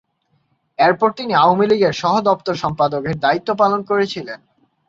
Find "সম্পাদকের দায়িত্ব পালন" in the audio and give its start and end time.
2.55-3.79